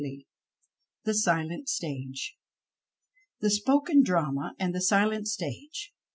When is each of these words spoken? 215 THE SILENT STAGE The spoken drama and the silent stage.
215 0.01 0.23
THE 1.03 1.13
SILENT 1.13 1.69
STAGE 1.69 2.35
The 3.41 3.51
spoken 3.51 4.01
drama 4.01 4.55
and 4.57 4.73
the 4.73 4.81
silent 4.81 5.27
stage. 5.27 5.93